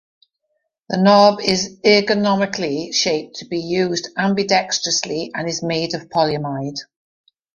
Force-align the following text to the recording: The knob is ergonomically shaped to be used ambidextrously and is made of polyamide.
The 0.89 0.97
knob 0.97 1.41
is 1.41 1.77
ergonomically 1.85 2.91
shaped 2.91 3.35
to 3.35 3.45
be 3.45 3.59
used 3.59 4.09
ambidextrously 4.17 5.29
and 5.35 5.47
is 5.47 5.61
made 5.61 5.93
of 5.93 6.09
polyamide. 6.09 6.79